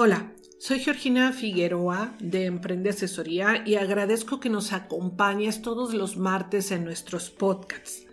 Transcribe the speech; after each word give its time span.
Hola, 0.00 0.32
soy 0.60 0.78
Georgina 0.78 1.32
Figueroa 1.32 2.14
de 2.20 2.44
Emprende 2.44 2.90
Asesoría 2.90 3.64
y 3.66 3.74
agradezco 3.74 4.38
que 4.38 4.48
nos 4.48 4.72
acompañes 4.72 5.60
todos 5.60 5.92
los 5.92 6.16
martes 6.16 6.70
en 6.70 6.84
nuestros 6.84 7.30
podcasts. 7.30 8.06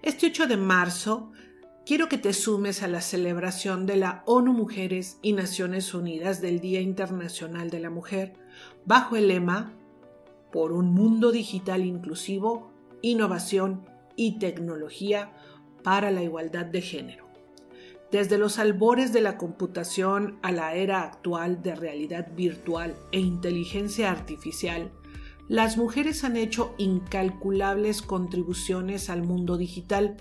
Este 0.00 0.28
8 0.28 0.46
de 0.46 0.56
marzo 0.56 1.32
quiero 1.84 2.08
que 2.08 2.16
te 2.16 2.32
sumes 2.32 2.82
a 2.82 2.88
la 2.88 3.02
celebración 3.02 3.84
de 3.84 3.96
la 3.96 4.22
ONU 4.24 4.54
Mujeres 4.54 5.18
y 5.20 5.34
Naciones 5.34 5.92
Unidas 5.92 6.40
del 6.40 6.58
Día 6.58 6.80
Internacional 6.80 7.68
de 7.68 7.80
la 7.80 7.90
Mujer 7.90 8.32
bajo 8.86 9.14
el 9.16 9.28
lema 9.28 9.74
Por 10.50 10.72
un 10.72 10.94
mundo 10.94 11.32
digital 11.32 11.84
inclusivo, 11.84 12.72
innovación 13.02 13.84
y 14.16 14.38
tecnología 14.38 15.36
para 15.82 16.10
la 16.10 16.22
igualdad 16.22 16.64
de 16.64 16.80
género. 16.80 17.25
Desde 18.12 18.38
los 18.38 18.60
albores 18.60 19.12
de 19.12 19.20
la 19.20 19.36
computación 19.36 20.38
a 20.42 20.52
la 20.52 20.74
era 20.74 21.02
actual 21.02 21.60
de 21.62 21.74
realidad 21.74 22.28
virtual 22.36 22.94
e 23.10 23.18
inteligencia 23.18 24.12
artificial, 24.12 24.92
las 25.48 25.76
mujeres 25.76 26.22
han 26.22 26.36
hecho 26.36 26.74
incalculables 26.78 28.02
contribuciones 28.02 29.10
al 29.10 29.22
mundo 29.22 29.56
digital, 29.56 30.16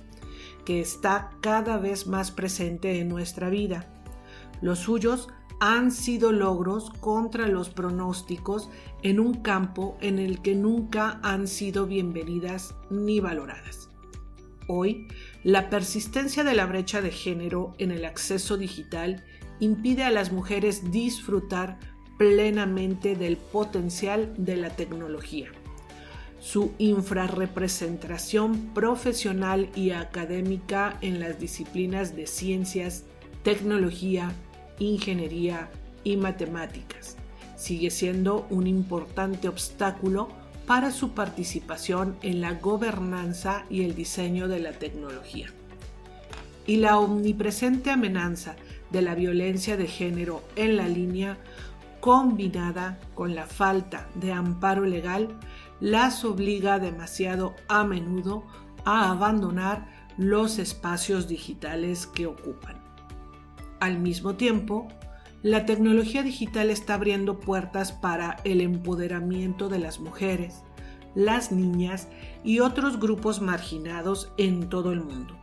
que 0.65 0.81
está 0.81 1.31
cada 1.41 1.77
vez 1.77 2.07
más 2.07 2.31
presente 2.31 2.99
en 2.99 3.07
nuestra 3.07 3.49
vida. 3.49 3.87
Los 4.61 4.79
suyos 4.79 5.27
han 5.59 5.91
sido 5.91 6.31
logros 6.31 6.89
contra 6.99 7.47
los 7.47 7.69
pronósticos 7.69 8.69
en 9.03 9.19
un 9.19 9.35
campo 9.35 9.95
en 10.01 10.17
el 10.17 10.41
que 10.41 10.55
nunca 10.55 11.19
han 11.21 11.47
sido 11.47 11.85
bienvenidas 11.85 12.75
ni 12.89 13.19
valoradas. 13.19 13.89
Hoy, 14.67 15.07
la 15.43 15.69
persistencia 15.69 16.43
de 16.43 16.55
la 16.55 16.65
brecha 16.65 17.01
de 17.01 17.11
género 17.11 17.73
en 17.77 17.91
el 17.91 18.05
acceso 18.05 18.57
digital 18.57 19.23
impide 19.59 20.03
a 20.03 20.11
las 20.11 20.31
mujeres 20.31 20.91
disfrutar 20.91 21.79
plenamente 22.17 23.15
del 23.15 23.37
potencial 23.37 24.33
de 24.37 24.55
la 24.55 24.69
tecnología. 24.69 25.49
Su 26.39 26.71
infrarrepresentación 26.77 28.73
profesional 28.73 29.69
y 29.75 29.91
académica 29.91 30.97
en 31.01 31.19
las 31.19 31.39
disciplinas 31.39 32.15
de 32.15 32.27
ciencias, 32.27 33.05
tecnología, 33.43 34.33
ingeniería 34.79 35.69
y 36.03 36.17
matemáticas 36.17 37.17
sigue 37.55 37.89
siendo 37.89 38.45
un 38.49 38.67
importante 38.67 39.47
obstáculo 39.47 40.29
para 40.65 40.91
su 40.91 41.11
participación 41.11 42.17
en 42.21 42.41
la 42.41 42.53
gobernanza 42.53 43.65
y 43.69 43.83
el 43.83 43.95
diseño 43.95 44.47
de 44.47 44.59
la 44.59 44.73
tecnología. 44.73 45.47
Y 46.65 46.77
la 46.77 46.97
omnipresente 46.97 47.91
amenaza 47.91 48.55
de 48.89 49.01
la 49.01 49.13
violencia 49.15 49.77
de 49.77 49.87
género 49.87 50.43
en 50.55 50.77
la 50.77 50.87
línea, 50.87 51.37
combinada 51.99 52.99
con 53.13 53.35
la 53.35 53.45
falta 53.45 54.07
de 54.15 54.31
amparo 54.31 54.85
legal, 54.85 55.39
las 55.79 56.25
obliga 56.25 56.79
demasiado 56.79 57.55
a 57.67 57.83
menudo 57.83 58.45
a 58.85 59.11
abandonar 59.11 59.87
los 60.17 60.59
espacios 60.59 61.27
digitales 61.27 62.07
que 62.07 62.25
ocupan. 62.25 62.81
Al 63.79 63.99
mismo 63.99 64.35
tiempo, 64.35 64.87
la 65.45 65.67
tecnología 65.67 66.23
digital 66.23 66.71
está 66.71 66.95
abriendo 66.95 67.39
puertas 67.39 67.91
para 67.91 68.37
el 68.45 68.61
empoderamiento 68.61 69.69
de 69.69 69.77
las 69.77 69.99
mujeres, 69.99 70.63
las 71.13 71.51
niñas 71.51 72.07
y 72.43 72.61
otros 72.61 72.99
grupos 72.99 73.41
marginados 73.41 74.33
en 74.39 74.69
todo 74.69 74.91
el 74.91 75.01
mundo. 75.01 75.37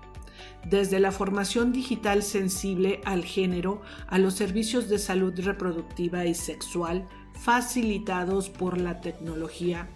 Desde 0.69 0.99
la 0.99 1.13
formación 1.13 1.73
digital 1.73 2.25
sensible 2.25 3.01
al 3.05 3.25
género 3.25 3.81
a 4.09 4.19
los 4.19 4.35
servicios 4.35 4.89
de 4.89 4.99
salud 4.99 5.35
reproductiva 5.39 6.25
y 6.27 6.35
sexual 6.35 7.07
facilitados 7.41 8.49
por 8.51 8.79
la 8.79 9.01
tecnología, 9.01 9.89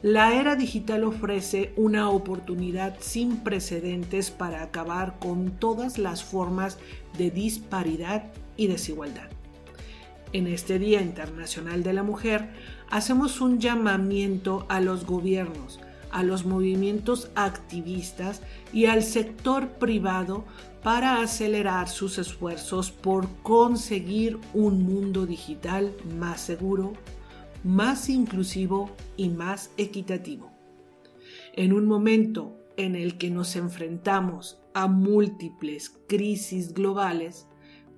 la 0.00 0.32
era 0.40 0.54
digital 0.54 1.02
ofrece 1.02 1.74
una 1.76 2.08
oportunidad 2.08 2.98
sin 3.00 3.38
precedentes 3.38 4.30
para 4.30 4.62
acabar 4.62 5.18
con 5.18 5.50
todas 5.58 5.98
las 5.98 6.22
formas 6.22 6.78
de 7.18 7.32
disparidad 7.32 8.32
y 8.56 8.68
desigualdad. 8.68 9.39
En 10.32 10.46
este 10.46 10.78
Día 10.78 11.02
Internacional 11.02 11.82
de 11.82 11.92
la 11.92 12.04
Mujer 12.04 12.50
hacemos 12.88 13.40
un 13.40 13.58
llamamiento 13.58 14.64
a 14.68 14.80
los 14.80 15.04
gobiernos, 15.04 15.80
a 16.12 16.22
los 16.22 16.46
movimientos 16.46 17.30
activistas 17.34 18.40
y 18.72 18.86
al 18.86 19.02
sector 19.02 19.70
privado 19.70 20.44
para 20.84 21.20
acelerar 21.20 21.88
sus 21.88 22.16
esfuerzos 22.18 22.92
por 22.92 23.28
conseguir 23.42 24.38
un 24.54 24.84
mundo 24.84 25.26
digital 25.26 25.92
más 26.16 26.40
seguro, 26.40 26.92
más 27.64 28.08
inclusivo 28.08 28.90
y 29.16 29.30
más 29.30 29.72
equitativo. 29.78 30.52
En 31.54 31.72
un 31.72 31.86
momento 31.86 32.56
en 32.76 32.94
el 32.94 33.18
que 33.18 33.30
nos 33.30 33.56
enfrentamos 33.56 34.58
a 34.74 34.86
múltiples 34.86 35.92
crisis 36.06 36.72
globales, 36.72 37.48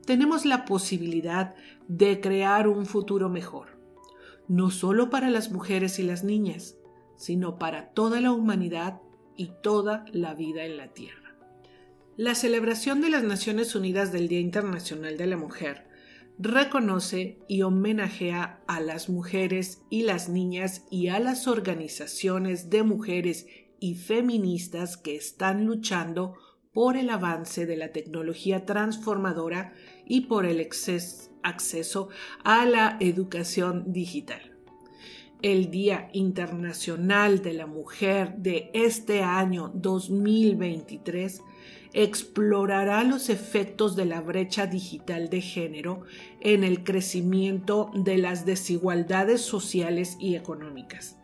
tenemos 0.07 0.45
la 0.45 0.65
posibilidad 0.65 1.55
de 1.89 2.21
crear 2.21 2.69
un 2.69 2.87
futuro 2.87 3.29
mejor, 3.29 3.79
no 4.49 4.71
solo 4.71 5.11
para 5.11 5.31
las 5.31 5.51
mujeres 5.51 5.99
y 5.99 6.03
las 6.03 6.25
niñas, 6.25 6.77
sino 7.17 7.59
para 7.59 7.91
toda 7.91 8.21
la 8.21 8.33
humanidad 8.33 9.01
y 9.37 9.53
toda 9.63 10.05
la 10.13 10.35
vida 10.35 10.65
en 10.65 10.77
la 10.77 10.89
Tierra. 10.89 11.37
La 12.17 12.35
celebración 12.35 13.01
de 13.01 13.09
las 13.09 13.23
Naciones 13.23 13.75
Unidas 13.75 14.13
del 14.13 14.29
Día 14.29 14.41
Internacional 14.41 15.17
de 15.17 15.27
la 15.27 15.37
Mujer 15.37 15.87
reconoce 16.39 17.39
y 17.49 17.63
homenajea 17.63 18.61
a 18.67 18.81
las 18.81 19.09
mujeres 19.09 19.83
y 19.89 20.03
las 20.03 20.29
niñas 20.29 20.85
y 20.91 21.09
a 21.09 21.21
las 21.21 21.47
organizaciones 21.47 22.71
de 22.71 22.83
mujeres 22.83 23.47
y 23.79 23.95
feministas 23.95 24.97
que 24.97 25.17
están 25.17 25.65
luchando 25.65 26.35
por 26.73 26.97
el 26.97 27.11
avance 27.11 27.67
de 27.67 27.77
la 27.77 27.93
tecnología 27.93 28.65
transformadora 28.65 29.73
y 30.13 30.21
por 30.21 30.45
el 30.45 30.61
acceso 30.61 32.09
a 32.45 32.67
la 32.67 32.99
educación 33.01 33.95
digital. 33.95 34.43
El 35.41 35.71
Día 35.71 36.11
Internacional 36.13 37.41
de 37.41 37.55
la 37.55 37.67
Mujer 37.67 38.35
de 38.37 38.71
este 38.75 39.23
año 39.23 39.73
2023 39.75 41.41
explorará 41.95 43.05
los 43.05 43.31
efectos 43.31 43.97
de 43.97 44.05
la 44.05 44.21
brecha 44.21 44.67
digital 44.67 45.31
de 45.31 45.41
género 45.41 46.03
en 46.41 46.63
el 46.63 46.85
crecimiento 46.85 47.91
de 47.95 48.19
las 48.19 48.45
desigualdades 48.45 49.41
sociales 49.41 50.19
y 50.21 50.35
económicas 50.35 51.22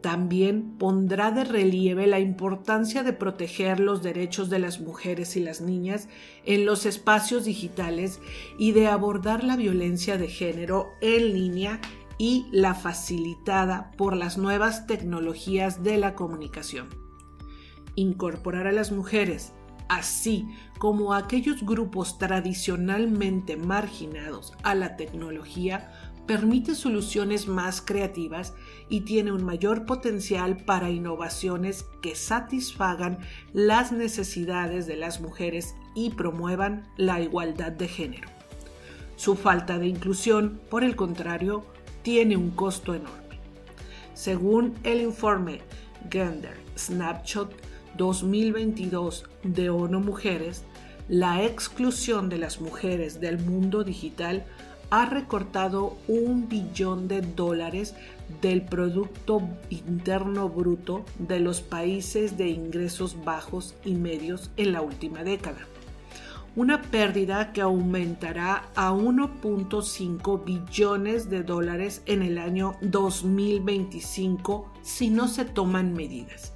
también 0.00 0.78
pondrá 0.78 1.30
de 1.32 1.44
relieve 1.44 2.06
la 2.06 2.20
importancia 2.20 3.02
de 3.02 3.12
proteger 3.12 3.80
los 3.80 4.02
derechos 4.02 4.48
de 4.48 4.60
las 4.60 4.80
mujeres 4.80 5.36
y 5.36 5.40
las 5.40 5.60
niñas 5.60 6.08
en 6.44 6.66
los 6.66 6.86
espacios 6.86 7.44
digitales 7.44 8.20
y 8.58 8.72
de 8.72 8.86
abordar 8.86 9.42
la 9.42 9.56
violencia 9.56 10.16
de 10.16 10.28
género 10.28 10.88
en 11.00 11.32
línea 11.32 11.80
y 12.16 12.46
la 12.50 12.74
facilitada 12.74 13.92
por 13.96 14.16
las 14.16 14.38
nuevas 14.38 14.86
tecnologías 14.86 15.82
de 15.82 15.98
la 15.98 16.14
comunicación. 16.14 16.88
Incorporar 17.94 18.66
a 18.66 18.72
las 18.72 18.92
mujeres, 18.92 19.52
así 19.88 20.46
como 20.78 21.12
a 21.12 21.18
aquellos 21.18 21.64
grupos 21.64 22.18
tradicionalmente 22.18 23.56
marginados 23.56 24.52
a 24.62 24.74
la 24.74 24.96
tecnología, 24.96 25.90
permite 26.28 26.74
soluciones 26.74 27.48
más 27.48 27.80
creativas 27.80 28.52
y 28.90 29.00
tiene 29.00 29.32
un 29.32 29.44
mayor 29.44 29.86
potencial 29.86 30.58
para 30.58 30.90
innovaciones 30.90 31.86
que 32.02 32.14
satisfagan 32.14 33.18
las 33.54 33.92
necesidades 33.92 34.86
de 34.86 34.96
las 34.96 35.22
mujeres 35.22 35.74
y 35.94 36.10
promuevan 36.10 36.86
la 36.98 37.22
igualdad 37.22 37.72
de 37.72 37.88
género. 37.88 38.28
Su 39.16 39.36
falta 39.36 39.78
de 39.78 39.88
inclusión, 39.88 40.60
por 40.68 40.84
el 40.84 40.96
contrario, 40.96 41.64
tiene 42.02 42.36
un 42.36 42.50
costo 42.50 42.94
enorme. 42.94 43.40
Según 44.12 44.74
el 44.84 45.00
informe 45.00 45.62
Gender 46.10 46.58
Snapshot 46.76 47.50
2022 47.96 49.24
de 49.44 49.70
ONU 49.70 50.00
Mujeres, 50.00 50.62
la 51.08 51.42
exclusión 51.42 52.28
de 52.28 52.36
las 52.36 52.60
mujeres 52.60 53.18
del 53.18 53.38
mundo 53.38 53.82
digital 53.82 54.44
ha 54.90 55.06
recortado 55.06 55.96
un 56.08 56.48
billón 56.48 57.08
de 57.08 57.20
dólares 57.20 57.94
del 58.40 58.62
Producto 58.62 59.42
Interno 59.70 60.48
Bruto 60.48 61.04
de 61.18 61.40
los 61.40 61.60
países 61.60 62.38
de 62.38 62.48
ingresos 62.48 63.24
bajos 63.24 63.74
y 63.84 63.94
medios 63.94 64.50
en 64.56 64.72
la 64.72 64.80
última 64.80 65.24
década. 65.24 65.60
Una 66.56 66.82
pérdida 66.82 67.52
que 67.52 67.60
aumentará 67.60 68.70
a 68.74 68.92
1.5 68.92 70.44
billones 70.44 71.30
de 71.30 71.42
dólares 71.42 72.02
en 72.06 72.22
el 72.22 72.38
año 72.38 72.76
2025 72.80 74.72
si 74.82 75.10
no 75.10 75.28
se 75.28 75.44
toman 75.44 75.92
medidas. 75.92 76.54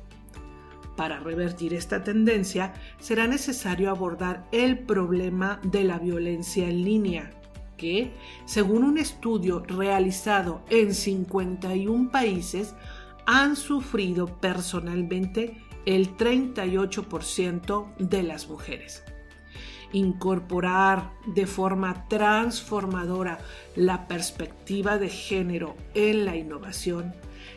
Para 0.96 1.20
revertir 1.20 1.72
esta 1.72 2.02
tendencia 2.02 2.74
será 2.98 3.26
necesario 3.26 3.90
abordar 3.90 4.46
el 4.52 4.78
problema 4.78 5.60
de 5.62 5.84
la 5.84 5.98
violencia 5.98 6.68
en 6.68 6.84
línea 6.84 7.41
que, 7.82 8.12
según 8.44 8.84
un 8.84 8.96
estudio 8.96 9.58
realizado 9.58 10.62
en 10.70 10.94
51 10.94 12.12
países, 12.12 12.76
han 13.26 13.56
sufrido 13.56 14.28
personalmente 14.38 15.60
el 15.84 16.16
38% 16.16 17.96
de 17.98 18.22
las 18.22 18.48
mujeres. 18.48 19.02
Incorporar 19.92 21.10
de 21.26 21.48
forma 21.48 22.06
transformadora 22.08 23.38
la 23.74 24.06
perspectiva 24.06 24.96
de 24.98 25.08
género 25.08 25.76
en 25.94 26.24
la 26.24 26.36
innovación, 26.36 27.12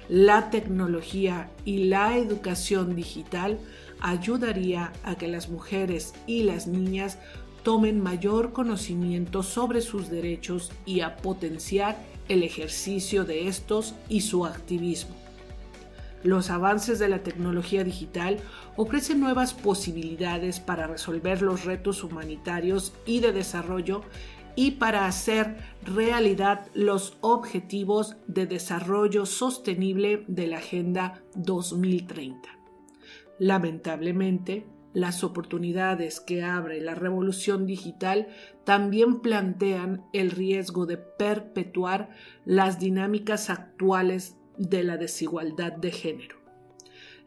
la 0.09 0.49
tecnología 0.49 1.51
y 1.65 1.85
la 1.85 2.17
educación 2.17 2.95
digital 2.95 3.59
ayudaría 3.99 4.91
a 5.03 5.15
que 5.15 5.27
las 5.27 5.49
mujeres 5.49 6.15
y 6.25 6.43
las 6.43 6.65
niñas 6.65 7.19
tomen 7.65 7.99
mayor 7.99 8.53
conocimiento 8.53 9.41
sobre 9.41 9.81
sus 9.81 10.07
derechos 10.07 10.71
y 10.85 10.99
a 10.99 11.17
potenciar 11.17 11.97
el 12.29 12.43
ejercicio 12.43 13.25
de 13.25 13.47
estos 13.47 13.95
y 14.07 14.21
su 14.21 14.45
activismo. 14.45 15.15
Los 16.21 16.51
avances 16.51 16.99
de 16.99 17.09
la 17.09 17.23
tecnología 17.23 17.83
digital 17.83 18.37
ofrecen 18.75 19.19
nuevas 19.19 19.55
posibilidades 19.55 20.59
para 20.59 20.85
resolver 20.85 21.41
los 21.41 21.65
retos 21.65 22.03
humanitarios 22.03 22.93
y 23.03 23.19
de 23.19 23.31
desarrollo 23.31 24.03
y 24.55 24.71
para 24.71 25.07
hacer 25.07 25.57
realidad 25.83 26.67
los 26.75 27.17
objetivos 27.21 28.15
de 28.27 28.45
desarrollo 28.45 29.25
sostenible 29.25 30.23
de 30.27 30.45
la 30.45 30.57
Agenda 30.57 31.23
2030. 31.33 32.47
Lamentablemente, 33.39 34.67
las 34.95 35.25
oportunidades 35.25 36.21
que 36.21 36.41
abre 36.41 36.79
la 36.79 36.95
revolución 36.95 37.67
digital 37.67 38.29
también 38.63 39.19
plantean 39.19 40.05
el 40.13 40.31
riesgo 40.31 40.85
de 40.85 40.97
perpetuar 40.97 42.09
las 42.45 42.79
dinámicas 42.79 43.49
actuales 43.49 44.37
de 44.57 44.83
la 44.83 44.95
desigualdad 44.95 45.73
de 45.73 45.91
género. 45.91 46.37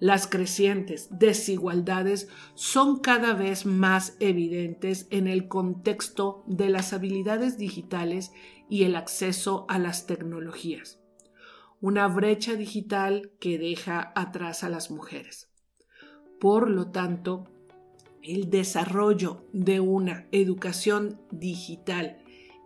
Las 0.00 0.26
crecientes 0.26 1.08
desigualdades 1.10 2.28
son 2.54 3.00
cada 3.00 3.34
vez 3.34 3.66
más 3.66 4.16
evidentes 4.18 5.06
en 5.10 5.28
el 5.28 5.46
contexto 5.46 6.44
de 6.46 6.70
las 6.70 6.94
habilidades 6.94 7.58
digitales 7.58 8.32
y 8.70 8.84
el 8.84 8.96
acceso 8.96 9.66
a 9.68 9.78
las 9.78 10.06
tecnologías. 10.06 11.00
Una 11.82 12.08
brecha 12.08 12.54
digital 12.54 13.32
que 13.40 13.58
deja 13.58 14.12
atrás 14.14 14.64
a 14.64 14.70
las 14.70 14.90
mujeres. 14.90 15.50
Por 16.40 16.70
lo 16.70 16.90
tanto, 16.92 17.50
el 18.22 18.50
desarrollo 18.50 19.44
de 19.52 19.80
una 19.80 20.26
educación 20.32 21.20
digital 21.30 22.18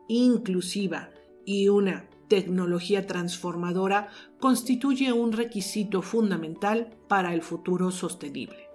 inclusiva 0.09 1.11
y 1.45 1.69
una 1.69 2.09
tecnología 2.29 3.07
transformadora 3.07 4.09
constituye 4.41 5.13
un 5.13 5.33
requisito 5.33 6.03
fundamental 6.03 6.97
para 7.09 7.35
el 7.35 7.43
futuro 7.43 7.91
sostenible. 7.91 8.69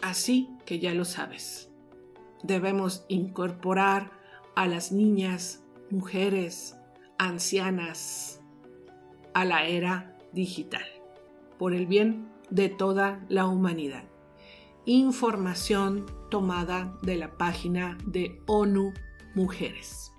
Así 0.00 0.48
que 0.64 0.78
ya 0.78 0.94
lo 0.94 1.04
sabes, 1.04 1.70
debemos 2.42 3.04
incorporar 3.08 4.10
a 4.54 4.66
las 4.66 4.92
niñas, 4.92 5.62
mujeres, 5.90 6.76
ancianas 7.18 8.40
a 9.34 9.44
la 9.44 9.66
era 9.66 10.16
digital, 10.32 10.84
por 11.58 11.74
el 11.74 11.86
bien 11.86 12.28
de 12.50 12.68
toda 12.68 13.24
la 13.28 13.46
humanidad. 13.46 14.04
Información 14.84 16.06
tomada 16.28 16.98
de 17.02 17.14
la 17.14 17.38
página 17.38 17.96
de 18.04 18.42
ONU 18.46 18.92
Mujeres. 19.32 20.11